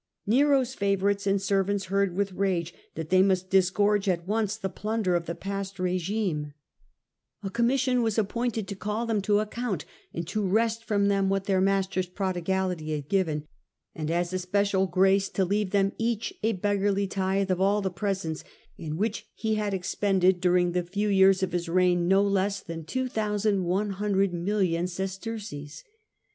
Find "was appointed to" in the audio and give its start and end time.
8.01-8.75